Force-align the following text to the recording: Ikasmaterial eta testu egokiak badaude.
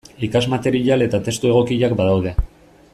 Ikasmaterial 0.27 1.05
eta 1.07 1.19
testu 1.27 1.51
egokiak 1.51 1.95
badaude. 2.01 2.35